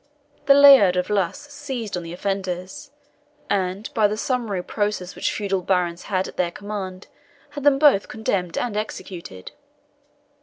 [0.47, 2.89] The Laird of Luss seized on the offenders,
[3.51, 7.05] and, by the summary process which feudal barons had at their command,
[7.51, 9.51] had them both condemned and executed.